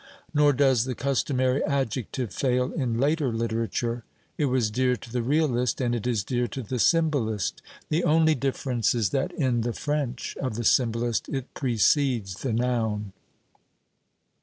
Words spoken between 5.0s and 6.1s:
the Realist, and it